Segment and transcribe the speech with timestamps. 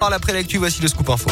[0.00, 1.28] Par l'après lecture, voici le scoop info.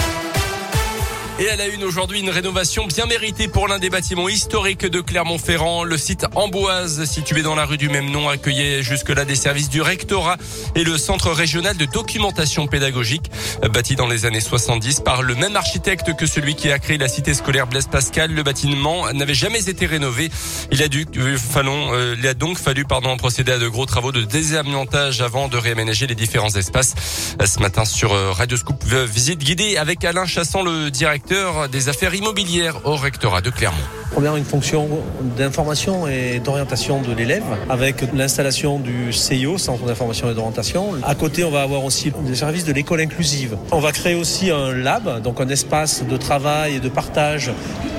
[1.40, 5.00] Et elle a une aujourd'hui une rénovation bien méritée pour l'un des bâtiments historiques de
[5.00, 5.84] Clermont-Ferrand.
[5.84, 9.80] Le site Amboise, situé dans la rue du même nom, accueillait jusque-là des services du
[9.80, 10.36] rectorat
[10.74, 13.30] et le centre régional de documentation pédagogique,
[13.72, 17.06] bâti dans les années 70 par le même architecte que celui qui a créé la
[17.06, 18.32] cité scolaire Blaise Pascal.
[18.32, 20.30] Le bâtiment n'avait jamais été rénové.
[20.72, 25.20] Il a dû, euh, euh, donc fallu, pardon, procéder à de gros travaux de désamiantage
[25.20, 26.96] avant de réaménager les différents espaces.
[27.44, 31.27] Ce matin sur euh, Radio Scoop, visite guidée avec Alain Chasson, le directeur
[31.70, 33.76] des affaires immobilières au rectorat de Clermont.
[34.10, 34.88] Première, une fonction
[35.36, 40.94] d'information et d'orientation de l'élève avec l'installation du CIO, Centre d'information et d'orientation.
[41.02, 43.56] À côté, on va avoir aussi des services de l'école inclusive.
[43.70, 47.50] On va créer aussi un lab, donc un espace de travail et de partage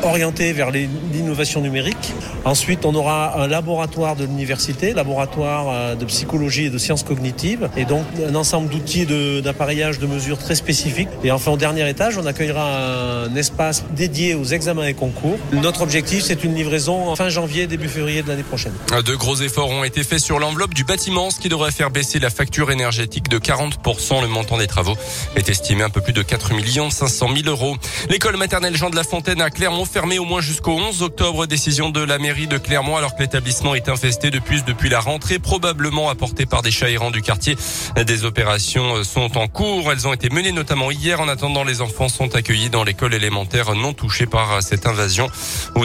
[0.04, 2.14] orienté vers l'innovation numérique.
[2.46, 7.70] Ensuite, on aura un laboratoire de l'université, laboratoire euh, de psychologie et de sciences cognitives,
[7.76, 9.06] et donc un ensemble d'outils
[9.44, 11.10] d'appareillage de, mesures très spécifiques.
[11.24, 15.38] Et enfin, au dernier étage, on accueillera un espace dédié aux examens et concours.
[15.52, 18.74] Notre objectif, c'est une livraison fin janvier, début février de l'année prochaine.
[19.06, 22.20] De gros efforts ont été faits sur l'enveloppe du bâtiment, ce qui devrait faire baisser
[22.20, 24.22] la facture énergétique de 40%.
[24.22, 24.96] Le montant des travaux
[25.36, 26.52] est estimé un peu plus de 4
[26.92, 27.76] 500 000 euros.
[28.10, 31.46] L'école maternelle Jean de la Fontaine à Clermont fermée au moins jusqu'au 11 octobre.
[31.48, 35.38] Décision de la mairie de Clermont alors que l'établissement est infesté depuis, depuis la rentrée,
[35.38, 37.58] probablement apporté par des chats errants du quartier.
[38.06, 39.92] Des opérations sont en cours.
[39.92, 41.20] Elles ont été menées notamment hier.
[41.20, 45.30] En attendant, les enfants sont accueillis dans l'école élémentaire non touché par cette invasion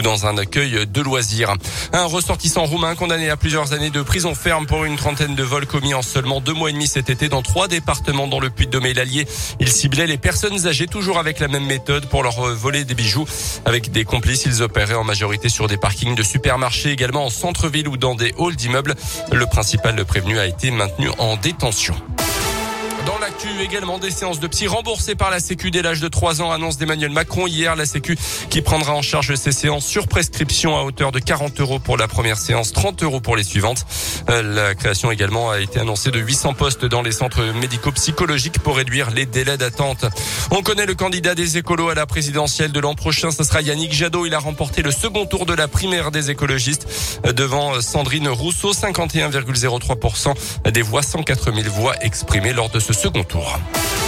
[0.05, 1.55] dans un accueil de loisirs.
[1.91, 5.65] Un ressortissant roumain condamné à plusieurs années de prison ferme pour une trentaine de vols
[5.65, 8.85] commis en seulement deux mois et demi cet été dans trois départements dans le Puy-de-Dôme
[8.85, 9.25] et l'Allier.
[9.59, 13.25] Il ciblait les personnes âgées toujours avec la même méthode pour leur voler des bijoux.
[13.65, 17.87] Avec des complices, ils opéraient en majorité sur des parkings de supermarchés, également en centre-ville
[17.87, 18.93] ou dans des halls d'immeubles.
[19.31, 21.95] Le principal prévenu a été maintenu en détention.
[23.15, 26.41] Dans l'actu également des séances de psy remboursées par la Sécu dès l'âge de 3
[26.41, 27.77] ans, annonce d'Emmanuel Macron hier.
[27.77, 28.17] La Sécu
[28.49, 32.09] qui prendra en charge ces séances sur prescription à hauteur de 40 euros pour la
[32.09, 33.85] première séance, 30 euros pour les suivantes.
[34.29, 38.75] Euh, la création également a été annoncée de 800 postes dans les centres médico-psychologiques pour
[38.75, 40.03] réduire les délais d'attente.
[40.51, 43.31] On connaît le candidat des écolos à la présidentielle de l'an prochain.
[43.31, 44.25] Ce sera Yannick Jadot.
[44.25, 46.85] Il a remporté le second tour de la primaire des écologistes
[47.33, 50.33] devant Sandrine Rousseau, 51,03%
[50.69, 54.04] des voix, 104 000 voix exprimées lors de ce second tour.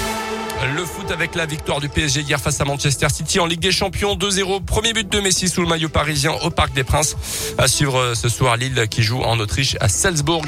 [0.64, 3.72] Le foot avec la victoire du PSG hier face à Manchester City en Ligue des
[3.72, 4.64] Champions 2-0.
[4.66, 7.16] Premier but de Messi sous le maillot parisien au Parc des Princes.
[7.60, 10.46] À suivre euh, ce soir Lille qui joue en Autriche à Salzbourg.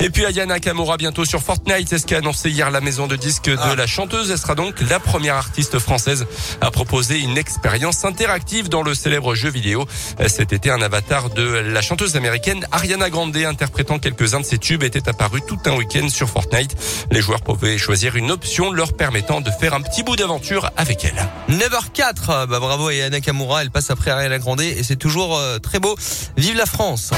[0.00, 1.88] Et puis Ayana Kamura bientôt sur Fortnite.
[1.88, 3.76] C'est ce qu'a annoncé hier la maison de disques de ah.
[3.76, 4.30] la chanteuse.
[4.32, 6.26] Elle sera donc la première artiste française
[6.60, 9.86] à proposer une expérience interactive dans le célèbre jeu vidéo.
[10.26, 14.82] Cet été, un avatar de la chanteuse américaine Ariana Grande interprétant quelques-uns de ses tubes
[14.82, 16.76] était apparu tout un week-end sur Fortnite.
[17.10, 21.04] Les joueurs pouvaient choisir une option leur permettant de faire un petit bout d'aventure avec
[21.04, 21.26] elle.
[21.48, 25.58] 9h04, bah bravo et Anna Kamura, elle passe après Ariana Grande et c'est toujours euh,
[25.58, 25.96] très beau.
[26.36, 27.12] Vive la France